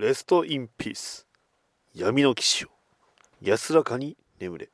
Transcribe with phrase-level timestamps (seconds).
[0.00, 1.26] レストインピース
[1.92, 2.70] 闇の騎士よ
[3.42, 4.70] 安らかに眠れ。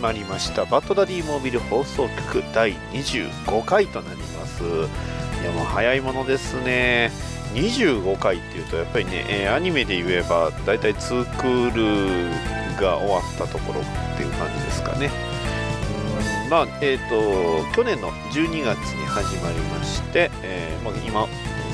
[0.00, 0.64] まりました。
[0.64, 4.62] バッドダディモービル放送局第25回となります。
[4.62, 4.66] い
[5.44, 7.10] やもう早いものですね。
[7.54, 13.84] 25回っていうとやっぱりね、えー、アニメで言えばだいたい2クールが終わったところっ
[14.16, 15.10] ていう感じですかね。
[16.44, 21.26] うんまあえっ、ー、と去年の12月に始まりまして、えーまあ、今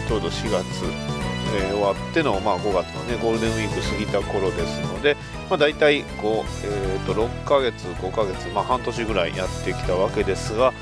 [0.08, 5.16] ちょうど4月えー、終わっての、まあ、5月の、ね、ゴールデンウィーク過ぎた頃ですので、
[5.48, 10.72] まあ、大体こう、えー、と6ヶ月、5ヶ月、まあ、半年ぐらいやってきたわけですが、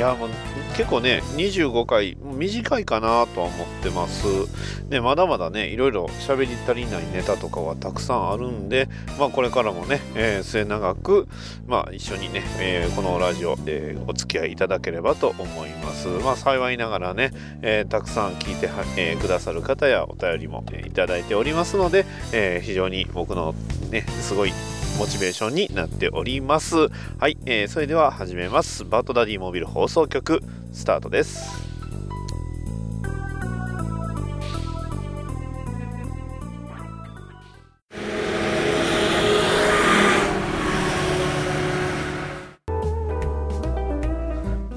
[0.00, 0.30] いやもう
[0.78, 4.24] 結構ね、25回、短いかなとは思ってます。
[4.88, 11.28] ね、まだまだね、いろいろ喋り足りないネタとかはたくさんあるんで、まあ、これからもね、えー、末永く、
[11.66, 16.08] まあ、一緒にね、えー、このラジオ、えー、お付き合いいただければと思います。
[16.08, 23.54] まあ、幸いながらね、えー、たくさん聞いては、えー、くださる方やお便りも、え、いただいておりますので、えー、非常に僕の
[23.90, 24.54] ね、すごい
[25.00, 26.76] モチベーションになっております。
[26.76, 28.84] はい、えー、それでは始めます。
[28.84, 30.42] バートダディモビル放送局
[30.74, 31.40] スタートです。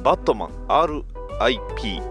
[0.06, 2.02] バットマン RIP、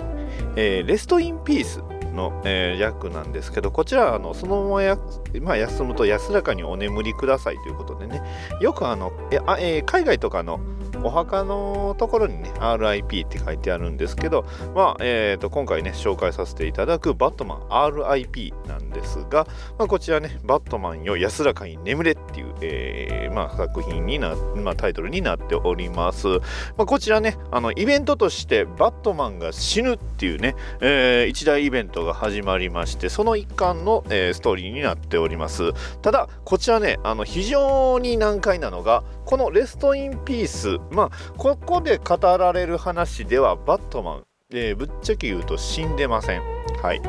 [0.57, 4.99] えー、レストインピースの、えー、訳なんですけど、こちら、あのそのまま、
[5.41, 8.23] まあ、休むと安らかにお眠りくださいということでね、
[8.61, 10.61] よくあの、えあえー、海外とかの
[11.03, 14.45] お墓のところにね、RIP って書いてあるんですけど、
[14.75, 19.47] まあ、えーと、今回ね、紹介させていただくバットマン RIP なんですが、
[19.79, 26.29] まあ、こちらね、バットマンよ安らかに眠れっていう、えー、まあ、作品にな、まあ、タイトルになっております。
[26.29, 26.39] ま
[26.79, 35.73] あ、こちらね、あの、イベントとしてバットマンが死ぬっていうね、えー、一大イベントが始まりまして、その一環の、えー、ストーリーになっております。
[36.03, 46.43] ただ、こちらね、あの、非常に難解なのが、このレストインピース、まあ、ここで語られる話では、バットマン、えー、ぶっちゃけ言うと死んでません。
[46.83, 47.03] はい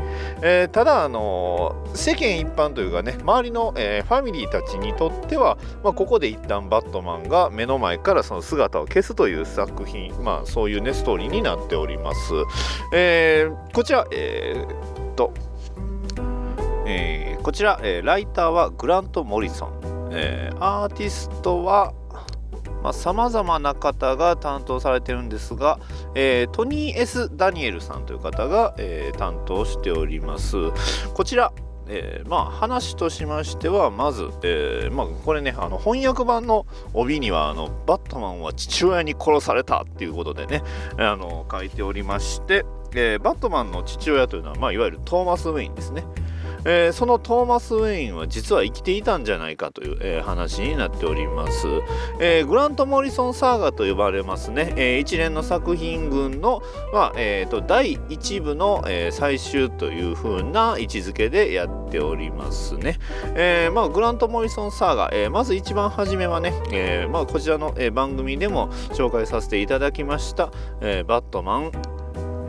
[0.43, 12.33] えー、ただ、あのー、世間一般というかね周りの、えー、ファミリーたちにとっては、まあ、ここで一旦バットマンが目の前からその姿を消すという作品、まあ、そういうねストーリーになっております。
[12.93, 15.33] えーこちら、えー、と、
[16.85, 21.93] えこちら、えライターはグラント・モリソン、えアーティストは
[22.91, 25.79] さまざ、まな方が担当されてるんですが、
[26.15, 30.57] えー、トニー・ S・ ダニエルさんという方が、えー、担当しております。
[31.13, 31.53] こちら、
[31.87, 40.63] えー、まあ話としましてはまず、えー、まあ、これねあの翻訳版の帯にはあのバットマンは父親に殺されたっていうことでね
[40.97, 42.65] あの書いておりまして、
[42.95, 46.03] えー、バットマンの父親というのは、まあ、いわゆるトーマス・ウェインですね。
[46.65, 51.67] えー、そのトーマス・ウェインは実は生きていたんじゃないかという、えー、話になっております、
[52.19, 56.61] えー、グラント・モリソン・サーガと呼ばれますね、え一連の作品群の、
[56.93, 62.97] まあえーと、第1部の、え最終という風な位置づけでやっておりますね、
[63.35, 71.71] えまあ、グラント・モリソン・サーガ、えまず一番初めはね、えまあ、こちらの、え番組でも紹介させていただきました、えバットマン、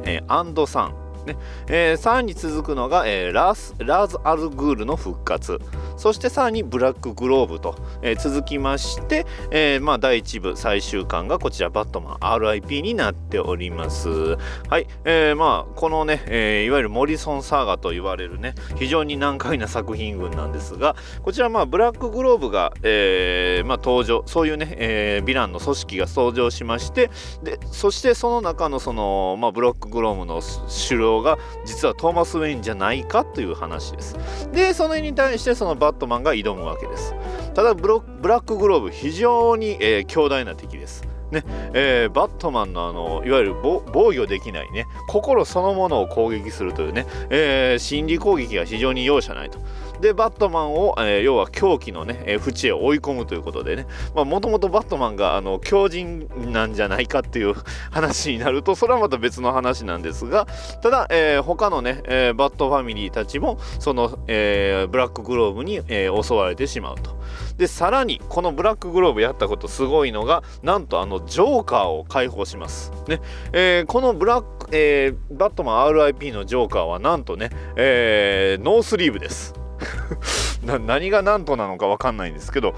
[0.04, 1.03] えアンドさん。
[1.24, 1.36] ね。
[1.68, 5.58] えー、さらに続くのが、えー、ラースラーズ・アルグールの復活。
[5.96, 14.36] そしてさらにブラックグローブと、えー、続きまして、えー、まあ、第1部最終巻がこちらバットマン RIP になっております。
[14.68, 27.10] はい、えー、まあこのね、えー、いわゆるモリソンサーガと言われるね非常に難解な作品群なんですがこちらまあブラックグローブが、えーまあ、登場そういうね、えー、ヴィランの組織が登場しまして
[27.42, 30.41] でそしてその中のその、まあ、ブラックグローブの
[30.88, 34.16] 狩猟が実はトーマス・ウェインじゃないかという話です。
[34.53, 37.15] でそれに対してそのバットマンが挑むわけです。
[37.55, 41.05] ただブラックグローブ非常に、えー、強大な敵です。
[41.31, 43.83] ねえー、バットマンのあのいわゆる防
[44.16, 44.87] 御できないね。
[45.09, 49.59] 心そのものを攻撃するというね、えー、心理攻撃が非常に容赦ないと。
[50.00, 53.86] でバットマンを、えー、要は狂気のね、えー、淵へ追い込むということでね。
[54.14, 57.54] もともとバットマンがあの狂人なんじゃないかっていう
[57.91, 60.46] 話になるとそれはまた別の話なんですが
[60.82, 67.14] ただ、えー、他のね、えー、バットファミリーたちもその、えー、ブラックグローブに、えー、襲われてしまうと。
[67.56, 72.92] でさらにこのブラックグローブやったことすごいのがなんとあのジョーカーを解放します。
[73.08, 73.20] ね、
[73.52, 79.64] えー、このブラック、えー、バットマン RIP のジョーカーはなんとね、えー、ノースリーブです。
[80.86, 82.75] 何が何となのか分かんないんですけど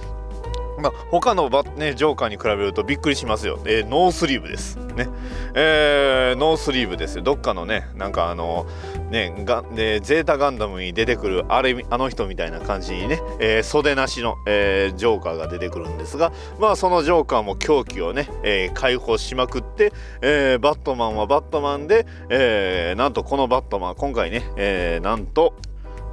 [0.78, 3.58] ま、他のバ、ね、ジョーカーに比べるとびっくりしますよ。
[3.64, 4.76] えー、ノースリーブです。
[4.76, 5.08] ね。
[5.54, 7.22] えー、ノースリーブですよ。
[7.22, 8.66] どっかのね、なんかあの、
[9.10, 25.54] ね、がでゼータガンダムに出てくるあれ、あの人みたいな感じにね、えー、袖なしの、えー、ジョーカーが出てくるんですが、まあそのジョーカーも狂気をね、えー、解放しまくって、えー、バットマンはバットマンで、えー、なんとこのバットマン、今回ね、えー、なんと、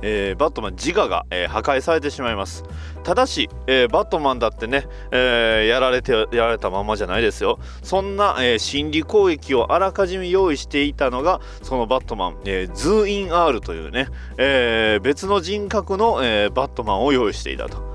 [0.03, 2.63] えー、バットマン自我が、えー、破壊されてしまいます。
[3.03, 7.59] ただし、えー、バットマンだってね、えやられてやられたままじゃないですよ。
[7.81, 14.07] そんな、え心理攻撃をあらかじめ用意していたのがそのバットマン、えズーイン R というね、
[14.37, 17.92] え別の人格の、えバットマンを用意していたと、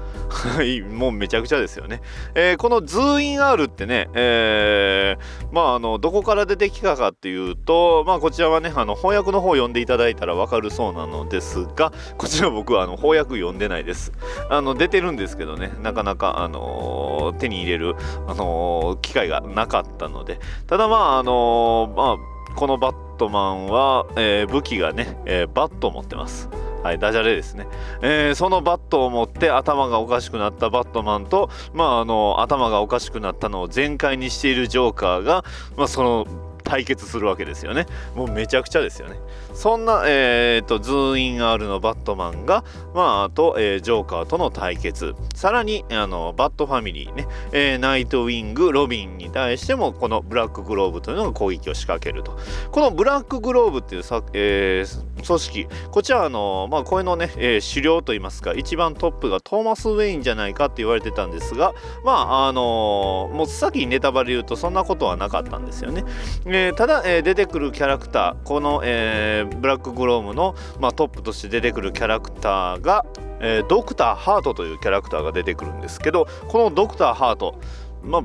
[0.90, 2.00] もうめちゃくちゃですよね。
[2.34, 14.12] えー、このズーイン R ってね、えー、まあ、あの、どこから出てきたかっていうと、まあ、こちらはね、あの、翻訳の方を読んでいただいたらわかるそうなのですが、こちら僕はあの翻訳読んでないです。
[14.50, 17.96] あの、出てるんですけどね、なかなか、あのー、手に入れる、
[18.26, 26.48] あの、機会がなかったので、ただまあ、あの、まあ、このバットマンは、え武器がね、えバットを持ってます。
[26.82, 27.66] はい、ダジャレですね、
[28.02, 35.44] えー、そのバットを持って頭がおかしくなったバットマンと、まあ、あの頭がおかしくなったのを全開にしているジョーカーが、
[35.76, 36.26] まあ、その
[36.68, 37.86] 対決するわけですよね。
[38.14, 39.16] もうめちゃくちゃですよね。
[39.54, 42.62] そんな、えーと、ズーイン R のバットマンが、
[42.94, 45.14] まあ、あと、えー、ジョーカーとの対決。
[45.34, 52.38] さらに、あのバットファミリーね、えー、ナイトウィング、ロビンに対しても、このブラックグローブというのが攻撃を仕掛けると。
[52.70, 61.74] このブラックグローブっていうさ、えー、組織、こちら、あのまあ、これのね、えー、狩猟といいますか、一番トップがトーマス・ウェインじゃないかって言われてたんですが、
[62.04, 66.04] まあ、あのもう先にネタバレ言うと、そんなことはなかったんですよね。
[66.46, 73.04] えー、ただ、えー、出てくるキャラクターこの、えー、ブラックグロームの、まあ、トップとして出てくるキャラクターが、
[73.40, 77.58] えー、ドクターハートというキャラクターが出てくるんですけどこのドクターハート
[78.02, 78.22] まあ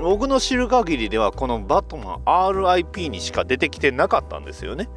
[0.00, 4.88] 僕の知る限りではこのバットマン RIP にしか出てきてなかったんですよね。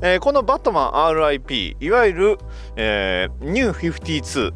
[0.00, 2.38] えー、このバットマン RIP いわゆる、
[2.76, 4.52] えー、ニュー52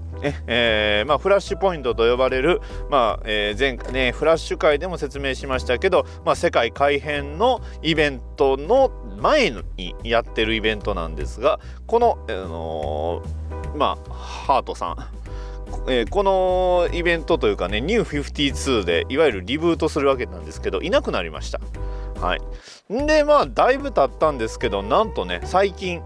[0.46, 8.90] えーまあ、フラッシュポイントと呼ばれる、まあえー、前回ねフラッシュ界でも説明しましたけど、まあ、世界改変のイベントの
[9.20, 14.96] 前にやってるイベントなんですがこの、あのー、まあハートさん
[15.88, 21.60] えー、このイベントというかね、ニュー52でいわゆるリブートするわけなんですけど、いなくなりました。
[22.20, 22.40] はい。
[22.92, 26.02] んで、まあ、だいぶ経ったんですけど、なんとね、最近、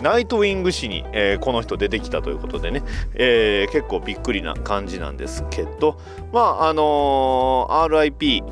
[0.00, 2.82] ナイトウィング誌に、えー、この人出てきたということでね、
[3.14, 5.96] えー、結構びっくりな感じなんですけど、
[6.32, 8.42] まあ、あのー、RIP、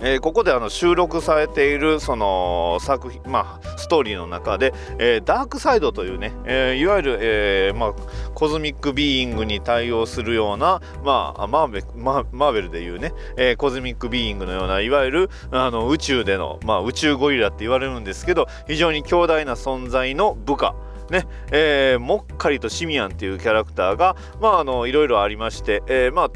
[0.00, 7.92] えー、ここであの収録されているその作品、まあ、ストーリーの中で、えー、ダークサイドというね、えー、いわゆる、えまあ、
[8.34, 20.74] コズミックビーイングに対応するような、まあ、マーベマーベルでいうね、えコズミックビーイングのようないわゆるあの宇宙での、まあ、宇宙ゴリラって言われるんですけど非常に強大な存在の部下
[21.10, 26.30] ねえー、モッカリとシミアンっていうキャラクターが、まあ、あのいろいろありまして、えー、まあ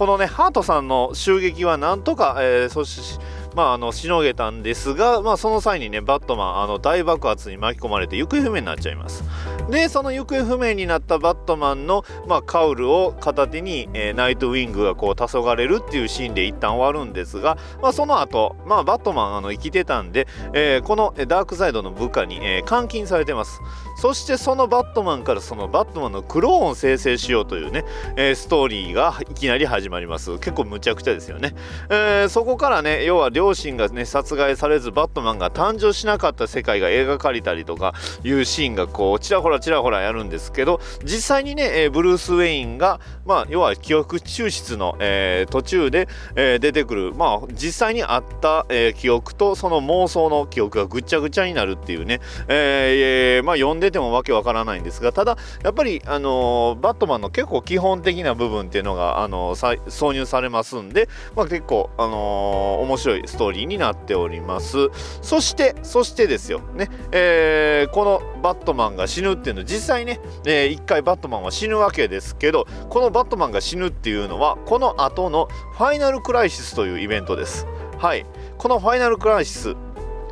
[0.00, 3.18] このねハートさんの襲撃はなんとか、えー、そし
[3.54, 9.24] まあ、あのしのげたんですが、まあ、その際にねバットマンあの大爆発に巻き込まれて行方不明になっちゃいます。
[9.68, 23.60] でその行方不明になったバットマンの、まあ、カウルを片手に、えー、ナイトウィングがこう黄昏れるっていうシーンで一旦終わるんですが、まあ、その後、まあバットマンあの生きてたんで、えー、このダークサイドの部下に、えー、監禁されてます。
[24.00, 27.84] そしてそのバットマンからそのバットマンのクローンを生成しようというね、
[28.16, 30.38] えー、ストーリーがいきなり始まります。
[30.38, 31.54] 結構むちゃくちゃですよね、
[31.90, 37.92] えー、そこからね要は両親がね殺害されずバットマンが誕生しなかった世界が描かれたりとか
[38.24, 47.12] いうシーンがこうちらほらちらほらやるんですけど実際にね、えー、ブルース・ウェインがまあ要は記憶抽出の、えー、途中で、えー、出てくる。
[47.14, 64.88] まあ実際にあった、えー、記憶とその妄想の記憶がぐっちゃぐちゃになるっていうね、えー、まあ読んで全てもわけわからないんですがただやっぱり、あのバットマンの結構基本的な部分っていうのが、あの挿入されますんで、まあ、結構、あの面白いストーリーになっております。
[65.22, 66.60] そしてそしてですよ。
[66.74, 77.66] ね、えー、このバットマンが死ぬっていうの実際ね、えー、一回バットマンは死ぬわけですけどこのバットマンが死ぬっていうのはこの後のファイナルクライシスというイベントです。
[77.98, 78.24] はい。
[78.56, 79.76] このファイナルクライシス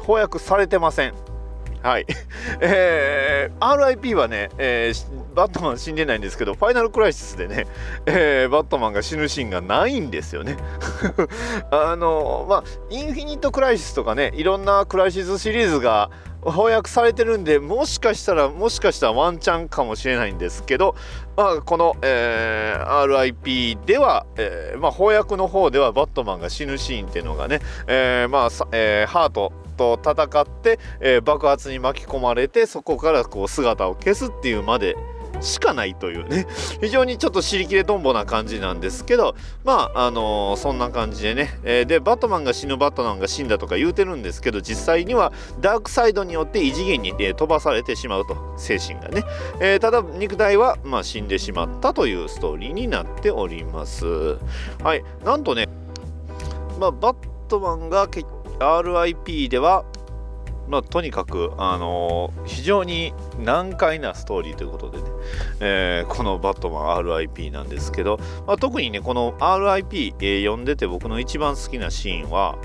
[0.00, 1.27] 翻訳されてません。
[1.82, 2.06] はい。
[2.61, 7.66] えー、RIP はね、えー、バットマン死んでないんですけど、ファイナルクライシスでね、
[8.06, 10.56] えー、バットマンが死ぬシーンがないんですよね。
[11.70, 16.11] あのまあ、インフィニットクライシスとかね、いろんなクライシスシリーズが
[16.44, 20.94] 翻訳されてるんで、もしかしたら、もしかしたらワンチャンかもしれないんですけど、
[21.37, 34.97] まあ、この、えー、RIP では、えーまあ、翻訳の方ではバットマンが死ぬシーンっていうのがね、えーまあえー、ハートと戦って、えー、爆発に巻き込まれてそこからこう姿を消すっていうまで
[35.40, 36.47] しかないというね。
[36.80, 49.23] 非常にちょっと尻切れとんぼな感じなんですけどまああのー、そんな感じでね、えー、でバットマンが死ぬバットマンが死んだとか言うてるんですけど実際にはダークサイドによって異次元に、え、飛ばされてしまうと精神がね、
[49.61, 54.38] えー、ただ肉体は、まあ、死んでしまったというストーリーになっております。
[54.82, 55.04] はい。
[55.25, 55.68] なんとね
[56.80, 57.16] まあバッ
[57.49, 58.26] トマンが結
[58.59, 59.85] RIP では
[60.69, 65.05] まあ、とにかく、あのー、非常に難解なストーリーということでね、
[65.61, 72.59] えー、このバットマン RIP なんですけど、まあ、特にね、この RIP、えー、読んでて僕の一番好きなシーンは、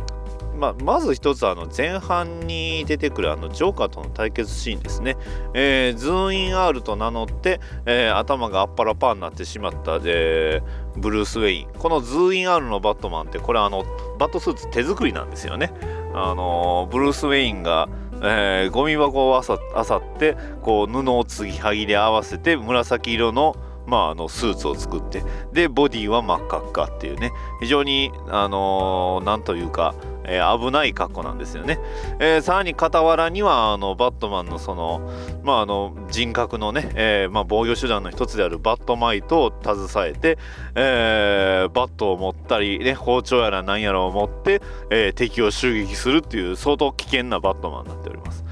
[0.63, 5.17] まあ、まず一つあの前半に出てくるあのジョーカーとの対決シーンですね、
[5.53, 11.67] えー、ズーンイン R と名乗って、えー、頭があっぱらパーになってしまった、えー、ブルース・ウェイン。
[11.77, 13.83] このズーイン R のバットマンってこれあの
[14.17, 15.73] バットスーツ手作りなんですよね。
[16.13, 17.89] あのブルース・ウェインが
[18.25, 27.31] えー、ゴミ箱をあさってこう布を継ぎはぎで合わせて紫色のまあ、あのスーツを作ってでボディは真っ赤っかっていうね。
[27.59, 29.93] 非常にあのー、なんというか
[30.25, 31.79] えー、危ない格好なんですよね。
[32.19, 35.11] えー、さらに傍らにはあのバットマンのその,、
[35.43, 40.37] まあ、あの人格のね、えーまあ、防御手段の一つであるバットマイトを携えて、
[40.75, 48.42] え、バットを持ったり、ね、包丁やら何やらを持って、え、敵を襲撃するっていう相当危険なバットマンになっております。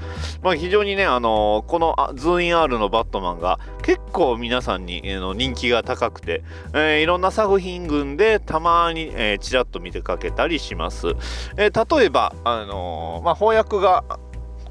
[0.42, 6.42] まあ、非常にね、あのー、このズーイン R のバットマンが結構皆さんに、えー、の人気が高くて、
[6.74, 11.08] えー、いろんな作品群でたまに、えー、ちらっと見てかけたりします。
[11.56, 14.04] えー、例えば、あのー、まあ、翻訳が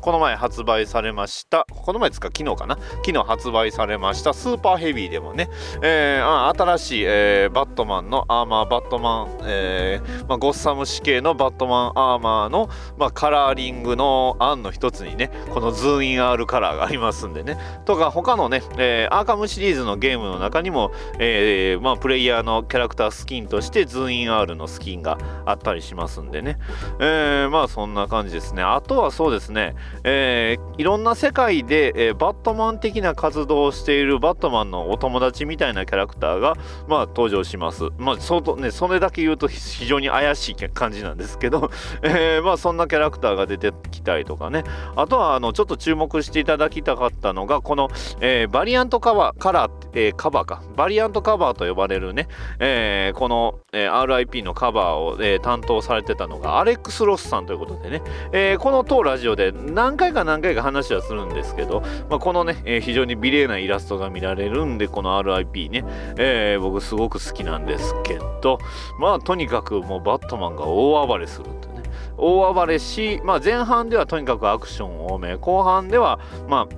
[0.01, 4.33] この前発売されました、この前ですか、昨日かな、昨日発売されました。
[4.33, 5.47] スーパーヘビーでもね、
[5.83, 26.57] えー、新しい、えー、バットマンのアーマー、バットマン、えーまあ、ゴッサム死刑のバットマンアーマーの、まあ、カラーリングの案の一つにね、このズーイン R カラーがありますんでね、とか他のね、えー、アーカムシリーズのゲームの中にも、えーまあ、プレイヤーのキャラクタースキンとしてズーイン R のスキンがあったりしますんでね、
[26.99, 28.63] えー、まあそんな感じですね。
[28.63, 36.55] あとはそうですね、えー、いろんな世界で、えー、バットマン的な活動をしているバットマンのお友達みたいなキャラクターが、
[36.87, 37.89] まあ、登場します。
[37.97, 41.69] まあ、相当ね、それだけ言うと非常に怪しい感じなんですけど、
[42.01, 44.63] えー、まあ、そんなキャラクターが出てきたりとかね。
[44.95, 50.61] あとは、あの、ちょっと注目していただきたかったのが、この、え、バリアントカバー、カラー、え、カバーか。
[50.75, 52.27] バリアントカバーと呼ばれるね、
[52.59, 65.83] え、この、え、RIP のカバーを、え、担当されてたのが、アレックス・ロスさんということでね、え、この当ラジオで何回か何回か話はするんですけど、まあ、このね、えー、非常に美麗なイラストが見られるんで、この RIP ね、
[66.19, 68.59] えー、僕すごく好きなんですけど、
[68.99, 71.81] まあとにかくもうバットマンが大暴れするとね。
[72.15, 76.75] 大暴れし、まあ、前半ではとにかくアクション多め、後半では、まあ、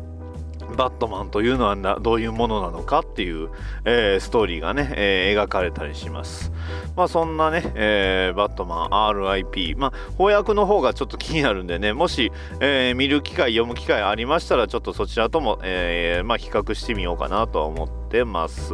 [0.78, 3.50] バットマンというのはなどういうものなのかっていう、
[3.86, 6.52] えー、ストーリーがね、えー、描かれたりします。
[6.96, 18.74] まあそんなね、えー、バットマン RIP、まあ翻訳の方がちょっと気になるんでね、もし、えー、見る機会、読む機会ありましたら、ちょっとそちらとも、えー、まあ比較してみようかなとは思ってます。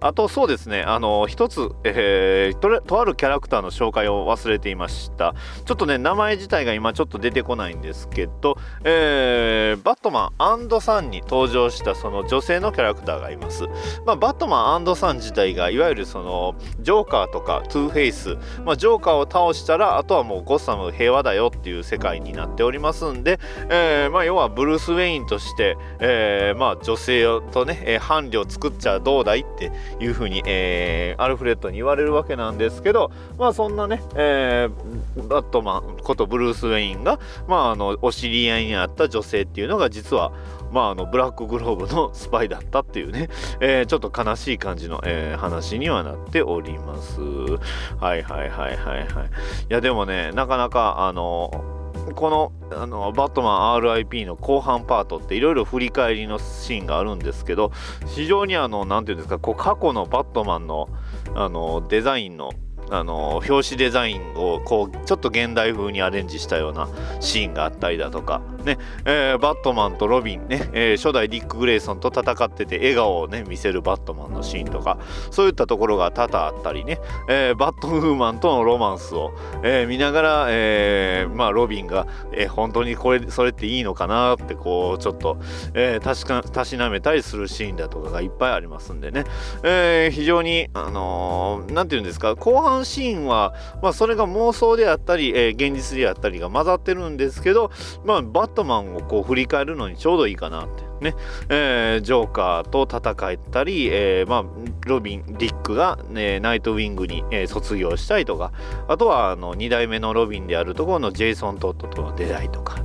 [0.00, 5.34] あとそうですね、あの、一つ、えー、ととあるキャラクターの紹介を忘れていました。
[5.64, 13.64] ちょっとね、名前自体が今ちょっと出てこないんですけど、えー、バットマンさんに登場したその女性のキャラクターがいます。
[14.04, 23.38] まあ、バットマンさん自体がいわゆるそのジョーカーとかトゥーフェイス、まあ、ジョーカーを倒したらあとはもうゴッサム平和だよっていう世界になっておりますんで、
[23.70, 29.70] えー、まあ、要はブルース・ウェインとして、えー、まあ、女性とね、伴侶を作、作っちゃどうだいって
[30.00, 40.32] いうふうに、えー、アルフレッドに言われるわけなんですけどまあそんなね、えー、バットマンことブルース・ウェインが、まあ、あのお知り合いにあった女性っていうのが実は
[40.72, 43.28] まあ、あのブラックグローブのスパイだったっていうね、
[43.60, 47.20] えー、ちょっと悲しい感じの、えー、話にはなっております。
[47.20, 49.06] はいはいはいはいはい。
[49.06, 49.06] い
[49.68, 51.75] やでもね、なかなかあの
[52.14, 57.72] このあのバットマン RIP の後半パートっていろいろ振り返りのシーンがあるんですけど
[58.06, 60.88] 非常にあの何て言うんですかこう過去のバットマンの
[61.34, 62.52] あのデザインの
[62.90, 66.88] あの表紙デザインをこうちょっと現代風にアレンジしたような
[67.20, 68.78] シーンがあったりだとか、ね。
[69.04, 74.98] えー、バットマンとロビンね、えー、初代ディック・グレイソンと戦ってて笑顔をね見せるバットマンのシーンとか
[75.30, 85.38] そういったところが多々あったりね、えー、バットウーマンとのロマンスを、えー、見ながら、えーまあ、ロビンが、えー、本当にこれそれっていいのかなってこうちょっと、
[85.74, 89.24] えー、確かたしなめたりするシーンだとかがいっぱいありますんでね、
[89.62, 97.70] えー、非常にあのー、ていうんですか後半シーンは、まあ、それが妄想であったり、えー、現実であったりが混ざってるんですけど、
[98.04, 100.86] まあ、バットマンをこう振り返るのにちょうどいいかなって。
[101.00, 101.14] ね、
[101.50, 104.44] えー、ジョーカーと戦ったり、えー、まあ、
[104.86, 108.52] ロビン、ディックが、ね、ナイトウィングに、えー、卒業したりとか、
[108.88, 112.82] あとはあの2代目のロビンであるところのジェイソン・トットとの出会いとか、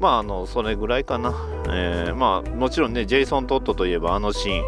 [0.00, 1.34] まあ、あの、それぐらいかな。
[1.68, 4.64] えー、まあ、もちろんね、ジェイソン・トットといえばあのシーン。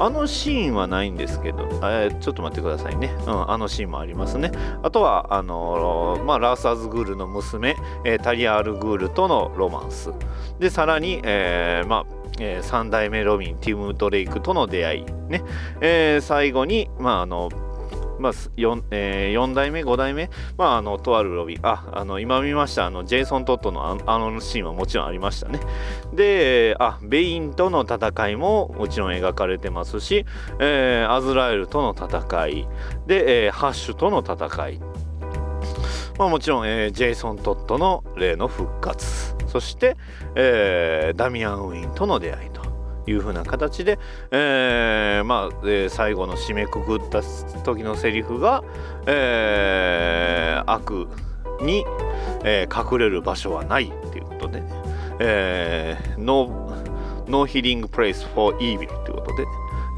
[0.00, 3.12] あのシーンはないんですけど、えー、ちょっと待ってくださいね。
[3.26, 4.52] うん、あのシーンもありますね。
[4.84, 10.12] あとは、あのまあ、ラーサーズ・グールの娘、えー、タリアール・グールとのロマンス。
[10.60, 15.04] で、さらに、えー、まあ、えー、3代目ロビン、ティム・ドレイクとの出会い。
[15.28, 15.42] ね。
[15.80, 17.48] えー、最後に、まあ、あの、
[18.18, 25.60] まあ 4, えー、4代目、5代目、まあ、あの、とあるロビー、あ、あの、今見ました、あの、ジェイソン・トットのあのシーンはもちろんありましたね。
[26.12, 30.26] で、あ、ベインとの戦いももちろん描かれてますし、
[30.60, 32.68] えー、アズラエルとの戦い、
[33.06, 34.80] で、えー、ハッシュとの戦い、
[36.18, 39.96] まあ、もちろん、えー、ジェイソン・トットの例の復活、そして、
[40.34, 42.57] えー、ダミアン・ウィンとの出会いと。
[43.08, 43.98] いう風な形で、
[44.30, 47.22] えー、まあ、えー、最後の締めくくった
[47.62, 48.62] 時のセリフが、
[49.06, 51.08] えー、悪
[51.60, 51.84] に、
[52.44, 54.62] えー、隠れる場所はないっていうことで、
[55.20, 56.70] えー、 no,
[57.26, 59.44] no hiding place for evil っていうことで、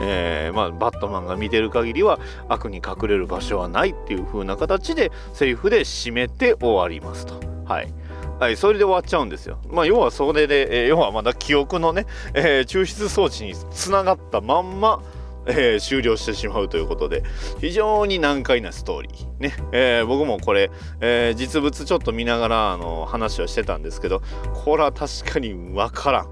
[0.02, 7.34] えー、まあ、バットマンが見てる限りは悪に隠れる場所はないっていう風な形でセリフで締めて終わりますと。
[7.66, 7.92] はい。
[8.40, 9.58] はい、それで終わっちゃうんですよ。
[9.68, 15.02] まあ、要はそれで、えー、要はまだ記憶のね、えー、抽出装置につながったまんま、
[15.46, 17.22] えー、終了してしまうということで
[17.60, 19.28] 非常に難解なストーリー。
[19.40, 20.70] ね、えー、僕もこれ、
[21.02, 24.22] えー、実物ちょっと見ながらあの話をしてたんですけど
[24.64, 26.28] これは確かに分からん。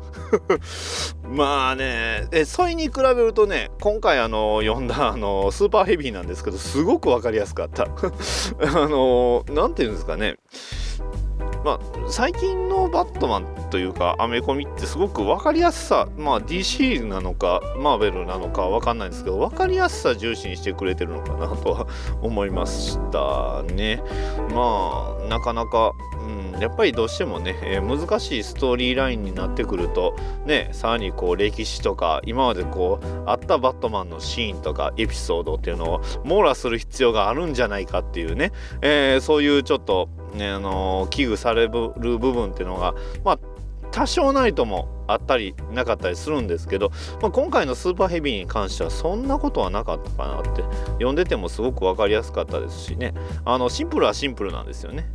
[1.36, 7.84] まあねえそれに比べるとね今回あの読んだあのスーパーヘビーなんですけどすごく分かりやすかった。
[7.84, 10.36] あの何て言うんですかね。
[11.64, 21.86] まあ、最近のバットマンというかアメコミってすごく分かりやすさ、まあ、DC なのかマーベルなのか分かんないんですけど分かりやすさ重視にしてくれてるのかなとは
[22.22, 24.02] 思いましたね。
[24.54, 25.92] まあなかなか
[26.28, 43.38] うん、やっぱりどうしてもね、えー、難しいストーリーラインになってくるとねさらにこう歴史とか今までこうあったバットマンのシーンとかエピソードっていうのを網羅する必要があるんじゃないかっていうね、えー、そういうちょっと、ねあのー、危惧される部分っていうのがまあ
[43.90, 46.90] 多少ないともあったりなかったりするんですけど、
[47.22, 50.62] まあ、今回のスーパーヘビーに関してはそんなことはなかったかなって
[50.94, 53.14] 読んでてもすごく分かりやすかったですしね
[53.44, 55.08] あのシンプルはシンプルなんですよね。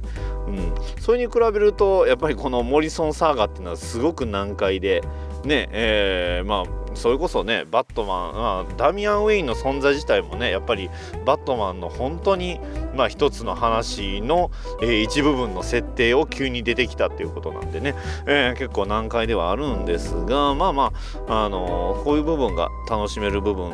[0.48, 5.02] うん、それに比べるとやっぱりこのモリソンサーガっていうのはすごく難解で
[5.46, 10.90] ねえー、まあそれこそねバットマン、まあ、ダミアン・ウェインの存在自体もねやっぱり
[11.26, 12.60] バットマンの本当に
[12.96, 14.52] まあ一つの話の、
[14.82, 17.96] えー、一部分の設定を急に出てきたっていうことなんでね、
[18.28, 20.94] えー、結構難解ではあるんですがまあま
[21.28, 23.72] あ、あのー、こういう部分が楽しめる部分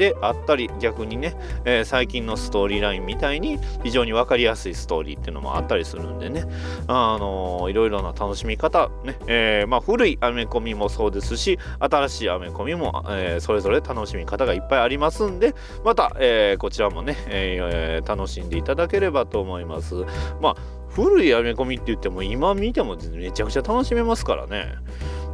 [0.00, 1.36] であったり逆にね、
[1.66, 6.46] えー、最近のストーリーラインみたいに非常に分かりやすいストーリーっていうのもあったりするんでね、
[6.86, 20.06] あのー、いろいろな楽しみ方、ねえー、まあ、古いアメコミもそうですし新しいアメコミも、えそれぞれ楽しみ方がいっぱいありますんでまた、えこちらもね、え楽しんでいただければと思います。
[20.40, 20.56] まあ
[20.88, 24.76] 古いアメコミって言っても今見てもめちゃくちゃ楽しめますからね。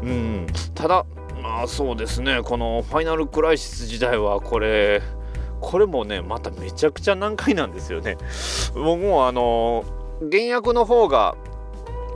[0.03, 1.07] うん、ただ
[1.63, 2.43] あそうですね。
[2.43, 5.03] このファイナルクライシス時代はこれ
[5.61, 8.19] これもねまためちゃくちゃ難解なんですよね。
[8.75, 9.85] 僕もあの
[10.31, 11.35] 原役の方が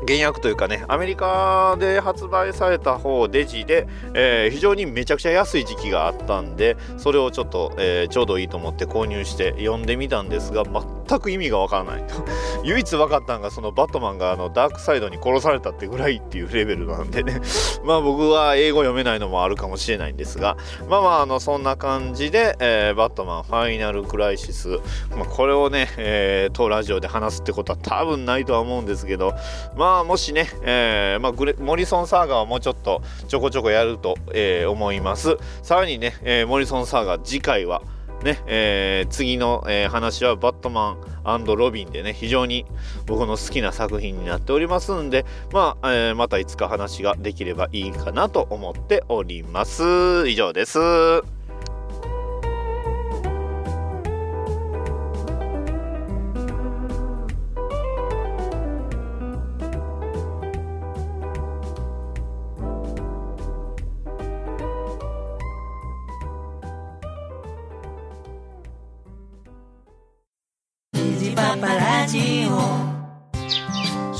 [0.07, 12.05] 原薬というかねアメリカで発売された方デジで、えー、非常にめちゃくちゃ安い時期があったんでそれをちょっと、えー、ちょうどいいと思って購入して読んでみたんですが全全く意味がわからない。
[12.62, 17.40] 唯一分かったのがそのバットマンがあのダークサイドに殺されたってぐらいっていうレベルなんでね。
[17.85, 20.57] まあ僕は英語読めないのもあるかもしれないんですが。
[20.88, 24.68] まあまああのそんな感じで、えー、バットマンファイナルクライシス、
[25.16, 29.35] まあ、これをね、えー、当ラジオで話すってことは多分ないとは思うんですけど。
[29.77, 35.37] まあもしね、えー、まあ、グラント・モリソンサーガはもうちょっとちょこちょこやると、えー、思います。
[35.62, 37.83] さらにね、えー、モリソンサーガ次回は
[38.22, 40.96] ねえー、次の、えー、話はバットマ
[41.38, 42.66] ンロビンでね非常に
[43.06, 50.28] 僕の好きな作品になっておりますんでまあ、えー、またいつか話ができればいいかなと思っております。
[50.28, 51.39] 以上です。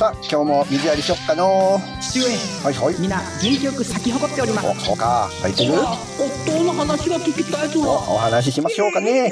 [0.01, 1.79] さあ今日も水やりしよっかの。
[2.01, 2.25] 父上。
[2.65, 2.95] はいはい。
[2.99, 4.69] みんな元気よく咲き誇っております。
[4.69, 5.75] おそうか咲いてる？
[5.77, 7.83] 夫の話が聞きたいぞ。
[7.83, 9.31] お話ししましょうかね。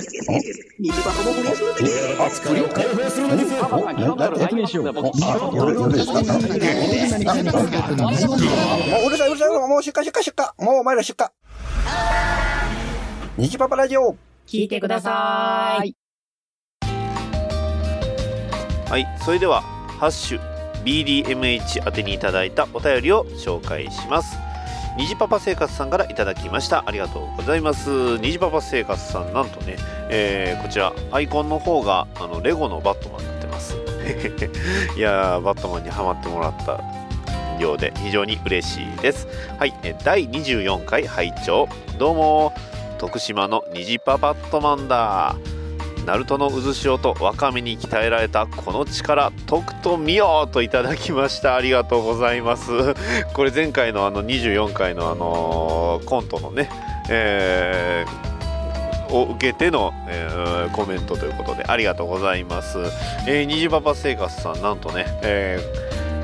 [0.78, 1.85] 水場も不倫するって
[2.20, 4.68] あ不倫何何何
[5.57, 6.42] 夜夜ですかもう
[9.07, 11.28] うるさいうるさいもう出荷出荷出荷もうお前ら出荷
[13.38, 14.14] 虹パパラジオ
[14.46, 15.96] 聞いてください
[18.90, 19.62] はいそれでは
[19.98, 24.38] ハッシュ BDMH 宛てにいただいたお便りを紹介します。
[24.99, 26.83] 虹パパ生活さんからいただきました。
[26.85, 28.19] ありがとうございます。
[28.19, 29.77] 虹パパ生活さんなんとね、
[30.11, 33.77] えー、こちらアイコンの方があのレゴのバットマンになってます。
[34.97, 36.81] いやーバットマンにはまってもらった
[37.62, 39.29] ようで非常に嬉しいです。
[39.57, 41.69] はい第24回拝聴。
[41.99, 42.53] どうも
[42.99, 45.37] 徳島の虹パパットマンだ。
[46.09, 51.55] ナルトの渦潮とワカメに鍛えられたこの力とくと見ようといただきました。
[51.55, 52.71] ありがとうございます。
[53.35, 56.71] これ前回のあの24回のあのー、コントのね、
[57.11, 62.79] えー、を受けての、えー、コメントということでありがとうございます、
[63.27, 65.61] えー、虹パパ生活さんなんとね、え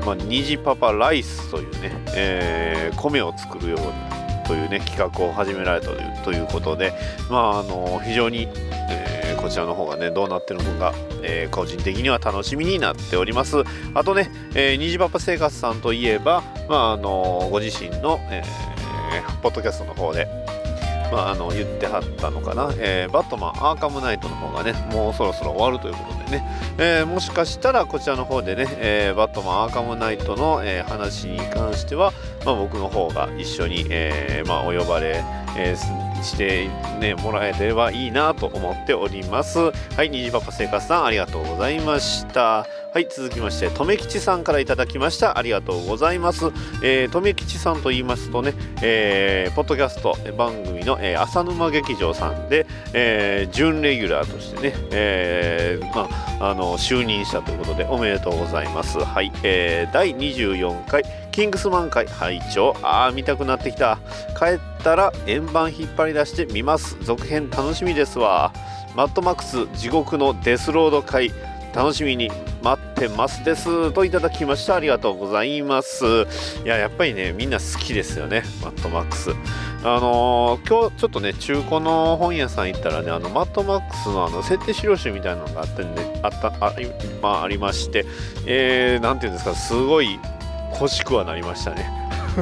[0.01, 3.85] ーまあ、虹パパライスというね、えー、米を作るように
[4.47, 5.89] というね企画を始められた
[6.23, 6.91] ということで
[7.29, 8.47] まああの非常に、
[8.89, 9.14] えー
[9.45, 13.57] こちらの方がねどうなってるのか、えー、個人的には楽しみになっております。
[13.93, 20.27] あとね、えー、虹パパ生活さんといえば、まああのご自身の、えー、ポッドキャストの方で
[21.11, 32.11] まあ、あの言ってはったのかな、えー、バットマンアーカムナイトの方がねもうそろそろ終わるということでね、えー、もしかしたらこちらの方でね、えー、バットマンアーカムナイトの、え話に関しては、
[32.43, 35.23] まあ、僕の方が一緒に、えまあ、お呼ばれ、
[35.55, 35.75] え
[36.23, 36.67] して
[36.99, 39.59] ねもらえればいいなと思っております。
[39.59, 42.65] はい虹パパ生活さんありがとうございました。
[42.95, 45.37] はい続きましてとめきちさんからいただきました。
[45.37, 46.45] ありがとうございます。
[46.81, 56.07] えー、とめきちさんと言いますとね、えー、ポッドキャスト番組の、えー、浅沼劇場さんで、えー、準レギュラーとしてね、えー、ま
[56.39, 58.99] ああの就任したということでおめでとうございます。
[58.99, 61.03] はい、えー、第24回
[61.35, 63.99] キングスマン会拝聴あー見たくなってきた。
[64.39, 66.95] 帰ったら円盤引っ張り出してみます。
[67.01, 68.53] 続編楽しみですわ。
[68.95, 71.33] マッドマックス地獄のデスロード会
[71.73, 72.31] 楽しみに
[72.63, 73.91] 待ってますです。
[73.91, 74.75] といただきました。
[74.75, 76.05] ありがとうございます。
[76.63, 78.43] いややっぱりねみんな好きですよね。
[78.61, 79.31] マッドマックス。
[79.83, 86.73] あのー、今日ちょっとね中古の本屋さん行ったらねあのマッドマックスのあの設定資料集みたいなのがあってねあったあ,、
[87.21, 88.05] まあ、ありまして
[88.45, 90.17] えー、ていうんですかすごい
[90.79, 91.89] 欲しくはなりましたね。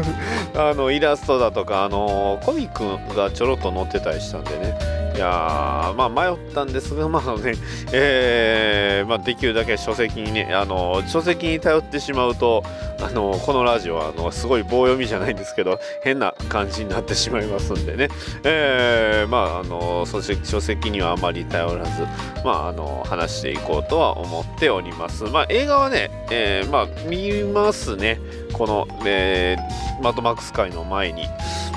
[0.56, 5.03] あのイラストだとかあのコミックがちょろっと載ってたりしたんでね。
[5.16, 7.54] いやまあ迷ったんですが、まあね、
[7.94, 12.64] えー、まあ、できるだけ書籍にね、あの、書籍に頼ってしまうと、
[13.00, 18.08] あの、このラジオは、あの、すごい棒読みじゃないんですけど、変な感じになってしまいますんでね、
[18.44, 22.04] えー、まあ、あの、書籍にはあまり頼らず、
[22.44, 25.26] まあ、あの、話していこうとは思っております。
[25.26, 28.20] まあ、映画はね、えー、まあ、見ますね。
[28.54, 31.28] この、えー、マッドマックス界の前に。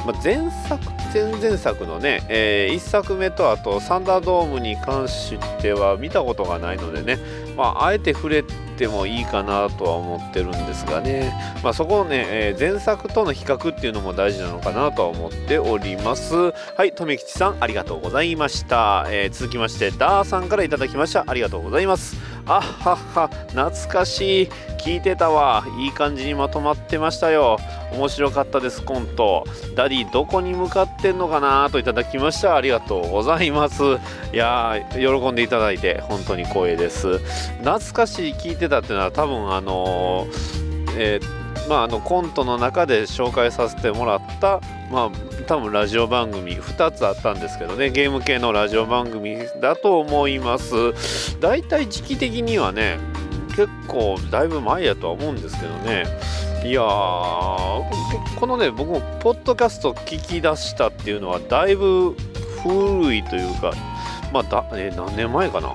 [0.07, 7.19] まあ、前作前々作のね、えー、1作目とあとサンダードームに関しては見たことがないのでね、
[7.57, 8.45] まあ、あえて触れ
[8.77, 16.35] てもいいかなとは思ってるんですがね、まあ、そこをね、えー、前作との比較っていうのも大事なのかなとは思っております。
[16.77, 21.25] はい富吉さんありがとうございました、えー、続きましてダーさんからいただきました。
[21.27, 22.17] ありがとうございます。
[22.47, 24.49] あはっは懐かしい。
[24.79, 25.65] 聞いてたわ。
[25.81, 27.59] いい感じにまとまってましたよ。
[27.93, 29.45] 面白かったですコント。
[29.75, 31.69] ダディどこに向かってんのかな？
[31.71, 32.55] といただきました。
[32.55, 33.83] ありがとうございます。
[34.33, 37.19] いやー喜んでいただいて本当に光栄です。
[37.59, 45.11] 懐かしい聞いてたっていうのは多分あのーえーまあ、あのコントの中で紹介させてもらった、まあ、
[45.47, 51.39] 多分ラジオ番組2つあったんですけどねゲーム系のラジオ番組だと思います。
[51.41, 52.99] だいたい時期的にはね
[53.57, 56.05] 結構だいぶ前やとは思うんですけどね。
[56.65, 62.17] いやーこのね僕もポッドキャスト聞き出したっていうのはだいぶ
[62.63, 63.73] 古いというか
[64.33, 65.75] まあだ、え何年前かな、うん。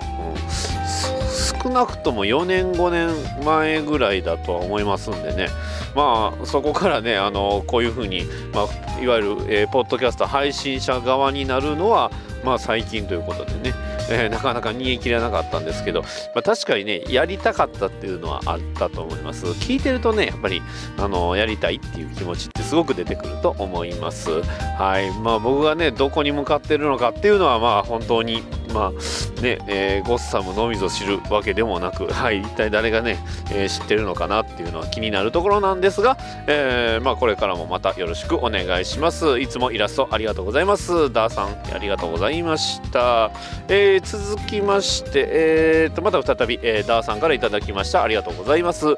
[1.63, 5.47] 少なくとも4年5年前ぐらいだとは思いますんでね。
[5.95, 8.23] まあそこからねあのこういうふうに、
[8.53, 12.11] まあ、いわゆる、えーポッドキャスト配信者側になるのは
[12.43, 13.73] まあ最近ということでね、
[14.09, 19.45] えーなかなか逃げ切れなかったんですけど、まあ、確かにねやりたかったっていうのはあったと思います。
[19.45, 20.61] 聞いてるとねやっぱり
[20.97, 24.41] あのやりたいっていう気持ちってすごく出てくると思います。
[24.41, 25.11] はい。
[25.19, 33.17] まあ僕がねどこに向かってるのかっていうのはまあ本当にまあね、えーゴッサムのみぞ知るわけでもなく、はい、一体誰がね、
[33.51, 39.39] えー知ってるのかなっていうのは気になるところなんですが、えーまあ、これからもまたよろしくお願いします。
[39.39, 41.11] いつもイラストありがとうございます。
[41.11, 43.31] ダーさん、ありがとうございました。
[43.67, 48.03] え続きまして、えーと、また再び、えーダーさんからいただきました。
[48.03, 48.97] ありがとうございます。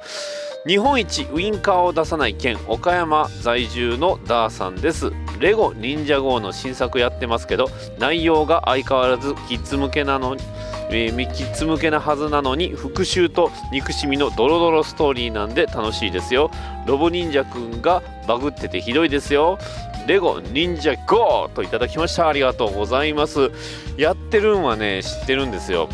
[0.65, 5.11] 日本一ウインカーを出さない県岡山在住のダーさんです。
[5.39, 7.67] レゴ忍者号の新作やってますけど
[7.99, 10.41] 内容が相変わらずキッズ向けなのに
[10.89, 16.49] えーキッズ向けなはずなのに復讐と憎しみのドロドロストーリーなんで楽しいですよ。
[16.85, 19.59] ロボ忍者くんがバグっててひどいですよ。
[20.07, 21.49] レゴ忍者 GO!
[21.53, 22.29] といただきました。
[22.29, 23.51] ありがとうございます。
[23.97, 25.89] やってるんはね知ってるんですよ。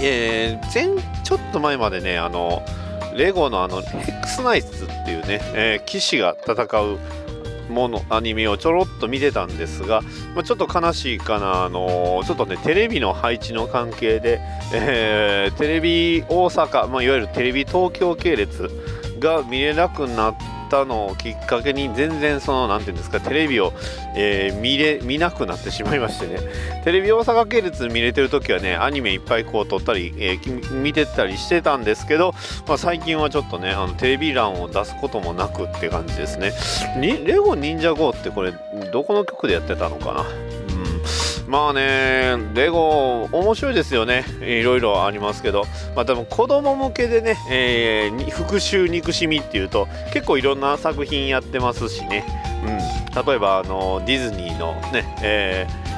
[0.00, 2.62] えー前ちょっと前までねあの
[3.16, 6.98] レゴのあのヘックスナイツっていうね、えー騎士が戦う
[7.70, 10.02] ものアニメをちょろっと見てたんですが、
[10.34, 14.40] まあ、ちょっと悲しいかなあのちょっとねテレビの配置の関係で、
[14.74, 18.68] えーテレビ大阪、まあ、いわゆるテレビ東京系列
[19.18, 20.36] が見れなくなっ
[20.72, 23.74] たのをきっかけに全然そのなんていうんですかテレビを、
[24.16, 26.38] えー見れ見なくなってしまいましてね。
[26.84, 32.34] テレビ大阪系列見れてる時はねアニメいっぱいこう撮ったり、えー見てたりしてたんですけど、
[32.66, 36.52] まあ、最近はちょっとねあのテレビ欄を出すこともなくって感じですね。
[37.00, 38.52] レゴ忍者 GO ってこれ
[38.92, 40.51] どこの曲でやってたのかな？
[41.52, 44.24] まあね、レゴ面白いですよね。
[44.40, 52.24] いろいろありますけど、まあでも子供向けでね、えー復讐憎しみっていうと結構いろんな作品やってますしね。
[52.64, 55.92] うん、例えばあのディズニーのね、えー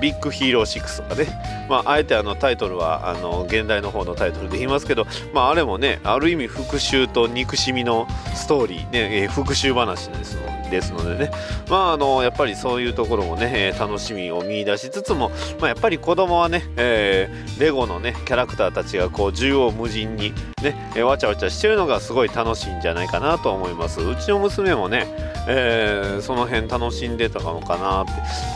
[0.00, 11.30] ビッグヒーロー6とかね、まあ、あえてあのタイトルはあの現代の方のタイトルで言いますけど、まあ、あれもねある意味復讐と憎しみのストーリー、ねえー復讐話ですのでですのでね、
[11.68, 24.00] まあ、あのやっぱりそういうところもね、え楽しみを見出しつつも、まあ、やっぱり子供はね、えーレゴのねキャラクターたちがこう縦横無尽にね、えわちゃわちゃしてるのがすごい楽しいんじゃないかなと思います。
[24.00, 25.06] うちの娘もね、
[25.48, 28.06] えーその辺楽しんでたのかなっ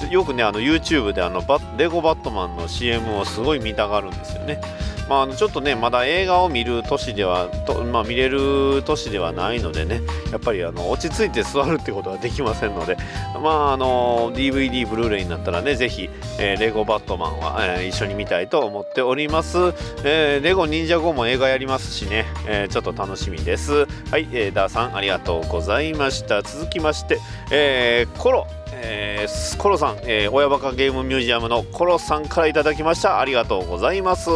[0.08, 0.12] て。
[0.12, 4.60] よくねあの YouTube であのバレゴバットマンの CM をすごい見たがるんですよね。
[5.08, 12.96] まあ、あのちょっとねまだ映画を見る年ではと、まあ、見れる年ではないのでねやっぱりあの落ち着いて座るってことはできませんので
[13.42, 19.58] まああの DVD ブルーレイになったらねぜひ、えーレゴバットマンは、えー一緒に見たいと思っております、
[20.04, 23.86] えーレゴ忍者号も映画やりますしね、えーちょっと楽しみです。
[24.10, 26.42] はい、えーダーさんありがとうございました。
[26.42, 27.18] 続きまして、
[27.50, 33.20] えーコロえーコロさん、えー親バカゲームミュージアムのコロさんからいただきました。
[33.20, 34.30] ありがとうございます。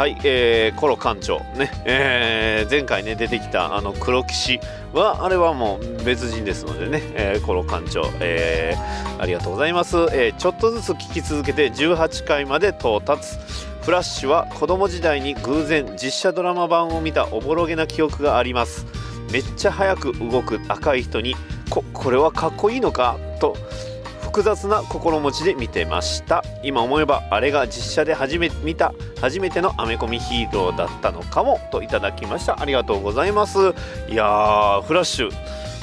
[0.00, 1.40] はい、えーコロ館長。
[1.58, 4.58] ね、えー前回ね出てきたあの黒騎士
[4.94, 13.36] はあれはもう別人ですのでね、えーコロ館長、えーありがとうございます、えーちょっとずつ聞き続けて18回まで到達。
[13.82, 18.86] フラッシュは子供時代に偶然実写ドラマ版を見たおぼろげな記憶があります。
[19.30, 21.36] めっちゃ速く動く赤い人に
[21.68, 23.18] ここれはかっこいいのか？
[23.38, 23.54] と
[24.30, 26.44] 複雑な心持ちで見てました。
[26.62, 32.60] 今思えばあれが実写で初め見た初めてのアメコミヒーローだったのかもといただきました。
[32.60, 33.58] ありがとうございます。
[34.08, 35.30] いやーフラッシュ。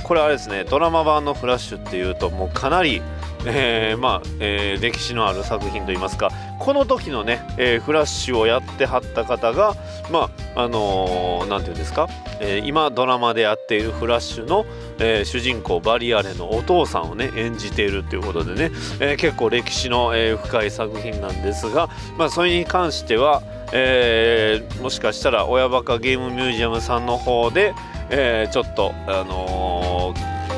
[0.02, 3.02] これあれですねドラマ版のフラッシュっていうともうかなり
[3.46, 9.76] えーまあ、えー歴史のある作品といいますかこの時のね、えーフラッシュをやってはった方が
[10.12, 12.08] まああのーていうんですか、
[12.40, 14.66] えー今ドラマでやっているフラッシュの、
[15.00, 23.42] えー主人公バリアレのお父さんをね演じているということでね、えー結構歴史の、えー深い作品なんですが、まあ、それに関しては、
[23.74, 27.74] えー、もしかしたら親バカゲームミュージアムさんの方で、
[28.10, 29.77] えー、ちょっとあの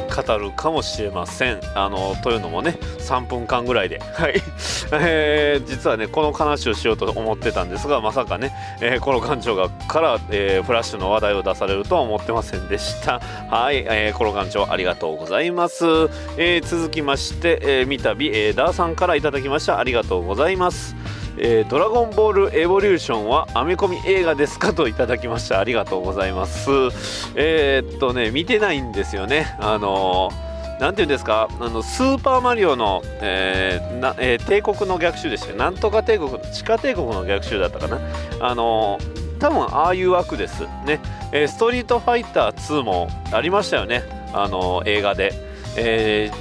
[0.10, 1.60] 語るかもしれません。
[1.76, 4.42] あのというのもね3分間ぐらいで、 はい
[4.92, 13.20] えー、実はねこの話をしようと思ってたんですがまさかね、えー、この館長がから、えー、フラッシュの話題を出されるとは思ってませんでした。
[13.50, 15.86] はい、えー、コロ館長ありがとうございます。
[16.38, 21.19] えー、続きまして、えー、三度、えー、ダーさんからいただきましたありがとうございます。
[21.42, 25.60] えー、ドラゴンボールエボリューションはアメコミ映画ですかといただきました。
[25.60, 26.70] ありがとうございます。
[27.36, 29.56] えー、っとね見てないんですよね。
[29.60, 31.48] あのー、ていうんですか？
[31.60, 35.56] あのスーパーマリオの、えーなえ、帝国の逆襲でしたよ。
[35.56, 38.00] なんとか帝国地下帝国の逆襲だったかな。
[38.42, 38.98] あの、
[39.40, 40.64] 多分ああいう枠です。
[40.86, 41.00] ね、
[41.32, 44.04] え、ストリートファイター2もありましたよね。
[44.34, 45.34] あの映画で、
[45.78, 46.32] え、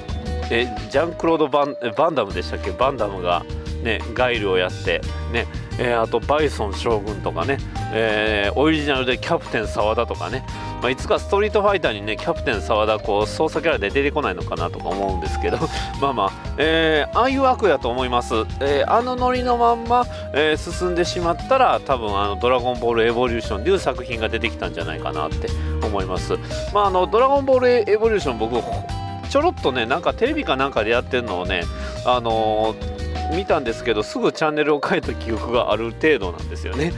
[0.51, 2.73] えジャンクロードバン・バンダムでしたっけ？
[2.73, 3.45] バンダムが
[3.89, 5.01] ね、ガイルをやって
[5.33, 5.47] ね、
[5.79, 7.57] えー、あとバイソン将軍とかね、
[7.95, 10.45] えー、オリジナルでキャプテン澤田とかね、
[10.83, 15.57] まあ、いつかストリートファイターにねキャプテン澤田こう操作キャラで出てこないのかなとか思うんですけど
[16.03, 25.49] まあまあ、えー、ああいう枠やと思います、えー、あのノリのまんま、えー、進んでしまったら多分あのドラゴンボールエボリューションという作品が出てきたんじゃないかなって
[25.83, 26.35] 思います。
[26.75, 28.63] まああのドラゴンボールエボリューション僕
[29.31, 31.63] ちょろっとねなんかテレビかなんかでやってるのをね
[32.05, 32.98] あのー
[33.35, 36.93] 見たんですけどすぐチャンネルを変えた記憶がある程度なんですよね。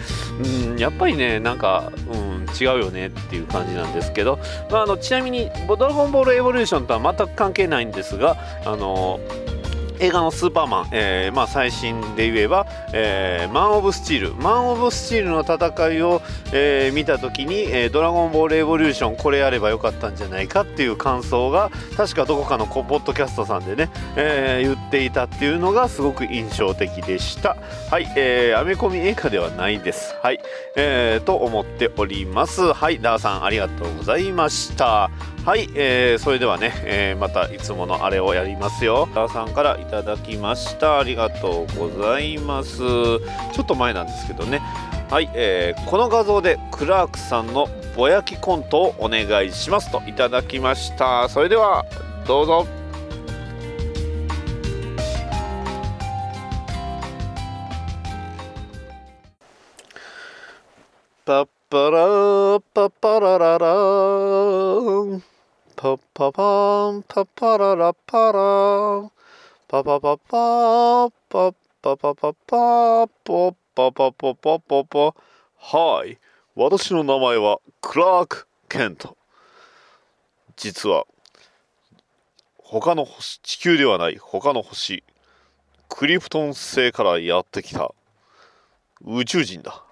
[0.65, 4.39] うんやっぱりねなんか、うん、違うよねっていう感じなんですけど、
[4.71, 9.21] まあ、あのちなみに「ドラゴンボールエボリューション」とは全く関係ないんですがあの
[10.01, 14.35] 映画のスーパーマン、えーまあ、最新で言えば、えー、マン・オブ・スチール。
[14.35, 16.23] マン・オブ・スチールの戦いを、
[16.55, 27.59] えー、見た時に、えー、ドラゴンボール・エボリューションこれやればよかったんじゃないかっていう感想が確かどこかのポッドキャストさんでね、えー、言っていたっていうのがすごく印象的でした。
[27.91, 30.15] はい、えー、アメコミ映画ではないです。
[30.23, 30.41] はい、
[30.77, 32.73] えー、と思っております。
[32.73, 35.11] はいダーさんありがとうございました。
[35.45, 39.09] はい、えー、それではね、えー、またいつものあれをやりますよ。
[39.15, 41.01] ダーさんからいただきました。
[41.01, 42.79] ありがとうございます。
[42.79, 43.19] ちょ
[43.63, 44.61] っと前なんですけどね。
[45.11, 51.29] はい、えー、この画像でクラークさんのぼやきコントをお願いしますといただきました。
[51.29, 51.85] それでは、
[52.27, 52.67] どうぞ。
[61.25, 65.30] パッパラパッパラララーン
[65.83, 69.11] パパパンパパララパラ
[69.67, 75.15] パパパパパパパパパポパパパパパパ
[75.57, 76.19] はい
[76.55, 79.17] 私の名前はクラーク・ケント
[80.55, 81.07] 実は
[82.59, 85.03] 他の星地球ではない他の星
[85.89, 87.95] クリプトン星からやってきた
[89.07, 89.83] 宇宙人だ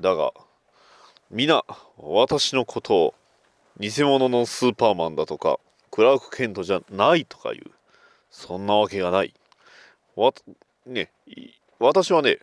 [0.00, 0.32] だが
[1.30, 1.62] 皆
[1.96, 3.14] 私のことを
[3.78, 5.58] 偽物のスーパーマンだとか
[5.90, 7.70] クラーク・ケントじゃないとかいう
[8.30, 9.34] そんなわけがない。
[10.14, 10.32] わ
[10.86, 11.10] ね
[11.78, 12.38] 私はね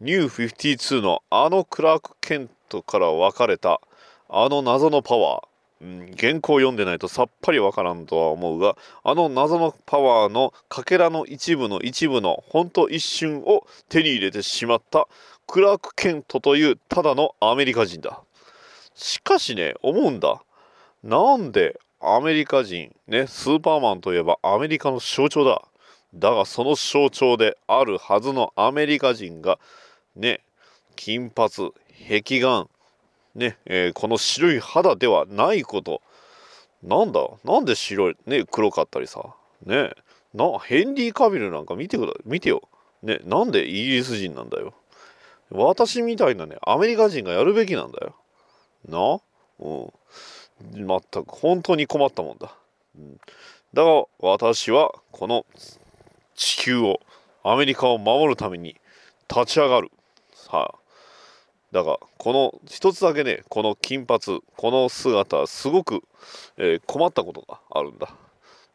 [0.00, 3.80] ニュー52のあのクラーク・ケントから分かれた
[4.28, 5.48] あの謎のパワー
[5.82, 15.06] うん、原稿を読んでないとさっぱりわからんとは思うがあの謎のパワーのかけらの一部の一部のほんと一瞬を手に入れてしまった
[15.46, 18.22] クラーク・ケントというただのアメリカ人だ。
[18.96, 20.42] しかしね思うんだ
[21.04, 25.62] なんでアメリカ人、ね、スーパーマンといえばアメリカの象徴だ。
[26.14, 29.58] だがその象徴であるはずのアメリカ人が、
[30.14, 30.40] ね、
[30.94, 31.72] 金髪、
[32.08, 32.68] 壁眼、
[33.34, 36.00] ね、えー、この白い肌ではないこと。
[36.82, 37.20] なんだ？
[37.44, 39.34] なんで白い、ね、黒かったりさ。
[39.64, 39.90] ね、
[40.32, 42.62] な、ヘンリー・カビルなんか見てくだ、見てよ。
[43.02, 44.74] ね、なんでイギリス人なんだよ。
[45.50, 48.14] 私みたいなね、アメリカ人がやるべきなんだよ。
[48.88, 49.20] な？
[49.58, 49.92] うん。
[50.62, 50.86] 全
[51.24, 52.54] く本当に困ったもんだ、
[52.96, 53.20] うん、
[53.74, 55.44] だが私はこの
[56.34, 57.00] 地球を
[57.44, 58.76] アメリカを守るために
[59.28, 59.90] 立ち上がる。
[60.34, 60.78] さあ。
[61.72, 66.02] だがこの一つだけねこの金髪この姿すごく、
[66.56, 68.08] えー、困ったことがあるんだ。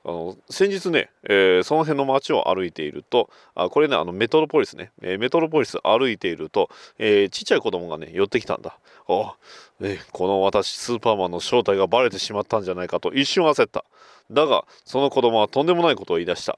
[0.03, 8.77] あの先日ね、えー、その辺の街を歩いているとあこれねあのメトロポリスね、えー、メトロポリス歩いていると、えー、ちっちゃい子供がね寄ってきたんだ。
[9.07, 9.35] あ、
[9.81, 13.85] えこの私スーパーマンの正体がバレてしまったんじゃないかと一瞬焦った。
[14.31, 16.57] だがその子供はとんでもないことを言い出した。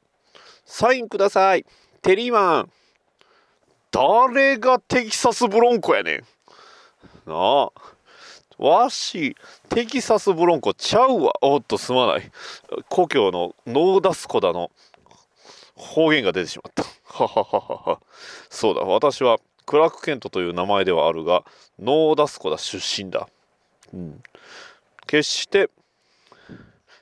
[0.65, 1.65] サインください。
[2.01, 2.69] テリーマン。
[3.91, 6.19] 誰がテキサスブロンコやねん。
[7.29, 7.92] なあ。
[8.67, 9.35] わし、
[9.69, 11.33] テキサスブロンコちゃうわ。
[11.41, 12.31] おっと、すまない。
[12.89, 14.71] 故郷のノーダスコダの
[15.75, 16.83] 方言が出てしまった。
[17.05, 17.59] ははは
[17.91, 17.99] は。
[18.49, 21.43] そうだ、私はクラーク・ケントという名前ではあるが
[21.79, 23.27] ノーダスコダ出身だ、
[23.93, 24.21] うん、
[25.07, 25.69] 決して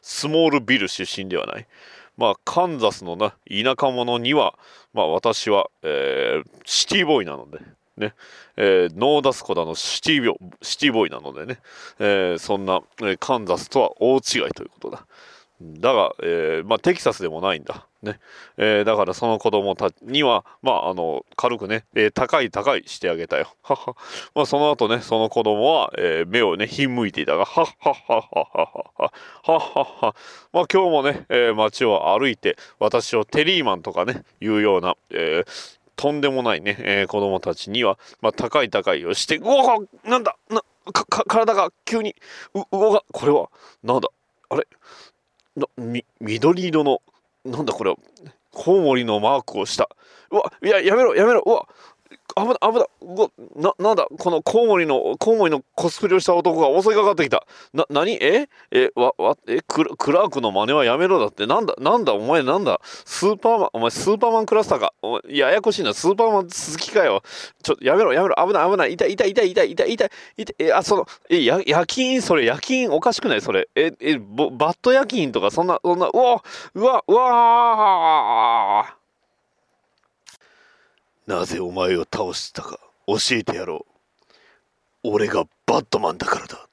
[0.01, 1.67] スモールビル出身ではない
[2.17, 4.57] まあカンザスのな田舎者には
[4.93, 7.59] まあ私は、えー、シティボーイなので
[8.01, 8.13] ね、
[8.57, 11.59] えー、ノーダスコダのシティシティボーイなのでね、
[11.99, 14.21] えー、そんな、えー、カンザスとは大違い
[14.53, 15.05] ということだ。
[15.61, 17.87] だが、えー、まあ、テキサスでもないんだ。
[18.01, 18.19] ね。
[18.57, 23.53] えー、だからその子供たちには、まあ、あの、軽くね、えー、高い高いしてあげたよ。
[23.61, 23.95] はは。
[24.33, 29.11] まあ、その後ね、その子供は、え目をね、ひんむいていたが、はっはっはっはっはっ
[29.43, 30.15] ははっはっは。
[30.51, 35.43] まあ、今日もね、え街を歩いて、私をテリーマンとかね、いうような、え
[36.01, 42.15] とんでもないね、えー、子供たちには、まあ、高い高いをして、うわなんだなか、か、体が急に、
[42.55, 43.51] う、動が、これは、
[43.83, 44.09] なんだ
[44.49, 44.65] あれ
[45.55, 47.03] なみ緑色の
[47.45, 47.97] なんだこれは
[48.51, 49.89] コウモリのマークをした。
[50.31, 51.67] うわいややめろやめろうわ
[52.35, 52.87] 危ない危ない
[53.55, 57.45] ななんだこのコウモリのコウモリのコスプレをした男が襲いかかってきた。
[57.73, 58.13] な何？
[58.21, 58.47] え？
[58.71, 61.47] えわわえククラークの真似はやめろだって。
[61.47, 62.79] なんだなんだお前なんだ？
[62.83, 64.93] スーパーマンお前スーパーマンクラスターか？
[65.01, 65.93] お前ややこしいな。
[65.93, 67.23] スーパーマン好きかよ。
[67.63, 68.35] ちょやめろやめろ。
[68.35, 68.93] 危ない危ない。
[68.93, 70.55] 痛い痛い痛い痛い痛い痛い痛い。
[70.59, 72.21] えあそのえや夜勤？
[72.21, 72.93] それ夜勤？
[72.95, 73.41] おかしくない？
[73.41, 73.67] それ。
[73.75, 76.07] ええバット夜勤とかそんなそんな。
[76.07, 76.43] うわ
[76.75, 79.00] うわうわ
[81.27, 83.85] なぜお前を倒したか教えてやろ
[85.03, 85.09] う。
[85.11, 86.67] 俺がバットマンだからだ。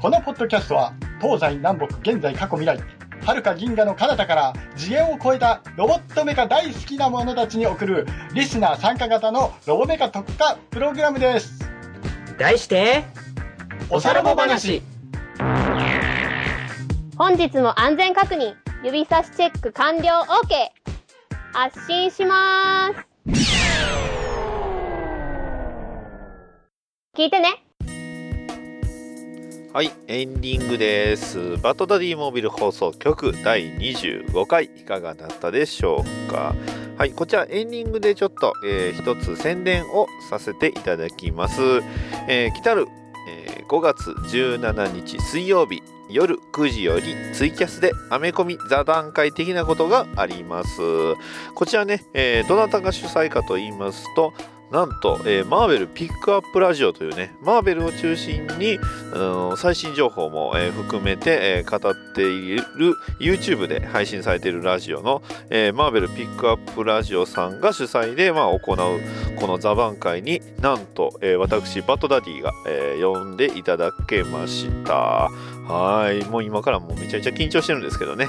[0.00, 2.78] このポッドキャストは東西南北現在過去未来
[3.24, 11.60] 遥か銀河の彼方から次元を超えたロボットメカ大好きな者たちに送るリスナー参加型のロボメカ特化プログラムです。
[12.38, 13.04] 題して
[13.90, 14.82] おさらぼ話
[17.18, 18.54] 本日も安全確認
[18.84, 20.68] 指差しチェック完了 OK
[21.52, 22.94] 発進します。
[27.16, 27.64] 聞いてね。
[29.72, 31.56] はいエンディングです。
[31.56, 36.54] バトダディモービル放送局第25回いかがだったでしょうか？
[36.96, 41.60] はいこちらエンディングでちょっと、えー、一つ宣伝をさせていただきます、
[42.28, 42.86] えー、来たる、
[43.28, 50.80] えー、5月17日水曜日夜9時よりツイキャスでアメコミ座談会的なことがあります。
[51.54, 54.32] こちらね、えー、どなたが主催かと言いますと、
[54.70, 58.78] なんと、えー、マーベルピックアップラジオというね、マーベルを中心に、
[59.56, 62.62] 最新情報も、えー、含めて、えー、語っている
[63.18, 69.00] YouTube で配信されているラジオの、え、マーベルピックアップラジオさんが主催で、まあ、行う
[69.40, 75.30] この座談会になんと、え、私バットダディが、え、呼んでいただけました。
[75.68, 76.24] はい。
[76.24, 78.26] もう今からもうめちゃめちゃ緊張してるんですけどね。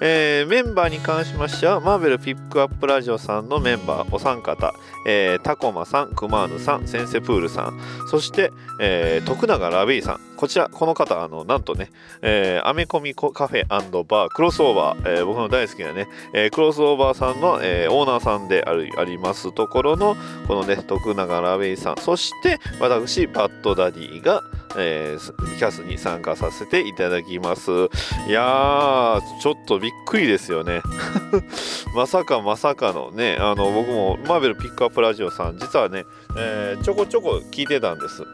[0.00, 4.74] えー、メンバーに関しましては、マーベルピックアップラジオさんのメンバーお三方、
[5.06, 7.80] えー、タコマさん、クマーヌさん、センセプールさん、
[8.10, 10.29] そして、えー、徳永ラビーさん。
[10.40, 11.90] こちら、この方、あの、なんとね、
[12.22, 20.16] えー、アメコミカフェバー、クロスオーバー、えー、僕の大好きなね、えー、クロスオーバーさんの、えー、オーナーさんであるありますところの、
[20.48, 24.42] このね、徳永ラベイさん、そして、私、バッドダディが、
[24.78, 27.70] えー、キャスに参加させていただきます。
[28.26, 30.80] いやー、ちょっとびっくりですよね。
[31.94, 36.06] まさかまさかのね、あの、僕もマーベルピックアップラジオさん、実はね、
[36.38, 38.24] えー、ちょこちょこ聞いてたんです。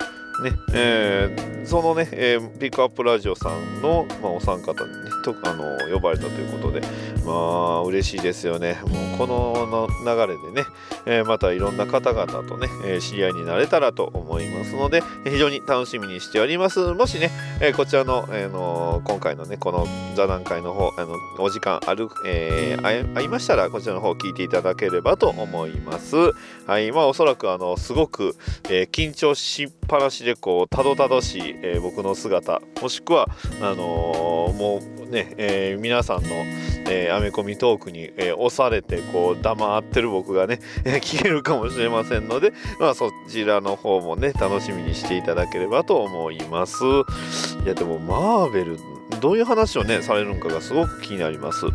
[0.43, 0.53] ね。
[0.73, 6.81] えー、そのね、えー、ピックアップラジオさんの、まあ、お三方にねとあの呼ばれたということで
[7.25, 8.79] まあ嬉しいですよね。
[8.87, 10.67] もうこの流れでね、
[11.07, 16.93] えー、またいろんな方々とね、え知り合いになれたらと思いますので非常に楽しみにしております。
[16.93, 17.31] もしね、
[17.61, 26.17] えこちらの、えー、の今回のねこの座談会の方あのお時間ある、えー、あいましたらこちらの方聞いていただければと思います。
[26.67, 26.93] はい。
[26.93, 28.37] まあおそらくあのすごく、
[28.71, 33.29] え緊張しっぱなしでこうたどたどしい、えー、僕の姿もしくは
[33.61, 36.29] あのー、もうね、えー、皆さんの、
[36.89, 46.85] えアメコミトークに、え押されてこう黙ってる僕がね、え聞けるかもしれませんので、まあ、そちらの方もね楽しみにしていただければと思います。
[47.65, 48.79] いやでもマーベル
[49.21, 51.67] どういう話をねされるのかがすごく気になります。
[51.67, 51.73] ね、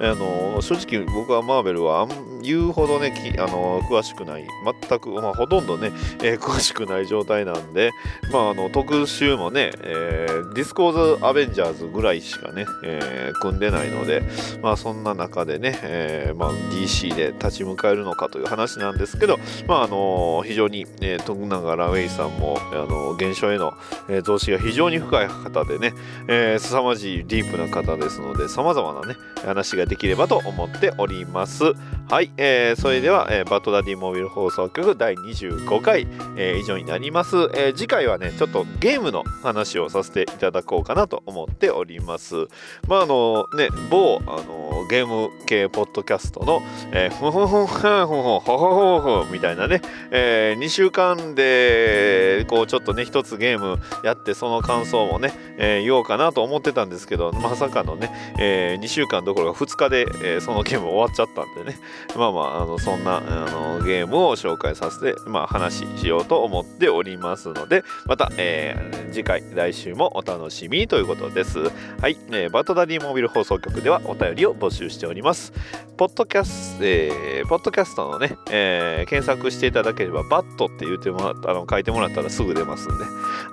[0.00, 2.06] あの正直僕はマーベルは
[2.42, 4.46] 言うほどねあの詳しくない
[4.88, 5.92] 全く、まあ、ほとんどね、
[6.22, 7.90] えー、詳しくない状態なんで、
[8.32, 14.22] まあ、あの特集もね、えー、ディスコーズ・アベンジャーズぐらいしかね、えー、組んでないので、
[14.62, 23.74] まあ、そんな中でね、えーまあ、DC で立ち向かえるのかという話なんですけど、まああの非常に、えー、徳永ラウェイさんも、あの現象への、
[24.08, 25.94] えー、増資が非常に深い方でね、
[26.28, 31.64] えーー、凄まじいディープな方ですので様々なね話ができればと思っております。
[32.10, 36.06] はい、えー、それでは、えー、バッドダディモビル放送局第25回、
[36.36, 42.48] えー、以上になります、えー、次回はねちょっとゲームの話をさせていただこうかなと思っております。
[42.86, 46.62] まああのね某あのゲーム系ポッドキャストの、
[46.92, 61.78] えー、ふふふふふほほほほみたいなね、えー、2週間でこうちょっとね一つゲームやってその感想もね、えー、言おうかなと思ってたんですけどまさかのね、えー、2週間どころか2日で、えー、そのゲーム終わっちゃったんでね。
[62.16, 63.20] まあまああのそんなあ
[63.50, 71.58] のゲームを紹介させて、まあ、話しようと思っておりますのでまた、えー、次回来週もお楽しみということです。
[72.00, 75.52] はい、えー、バトダディモビル放送局ではお便りを募集しております。
[75.96, 83.04] ポッドキャスト、えー、ポッドキャストのね、えー、検索していただければバットって言ってもらったあの書いてもらったらすぐ出ますんで。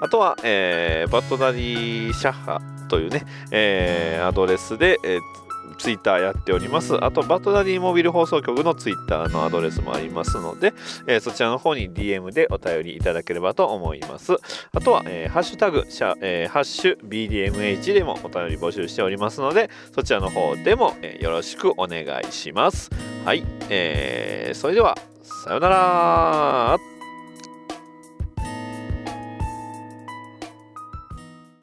[0.02, 5.45] あとは、えー、バットダディシャッハというね、えー、アドレスで、えー
[5.78, 7.04] ツイッターやっております。
[7.04, 10.74] あと、バトダディモビル放送局のツイッターのアドレスもありますので、
[11.08, 14.34] えー、そちらの方に DM でお便りいただければと思います。
[14.72, 22.90] あとは、えー、ハッシュタグ、シャえー、ハッシュ BDMH でもお便り募集しておりますので、そちらの方でも、え、よろしくお願いします。
[23.26, 26.95] はい、えー、それでは、さよなら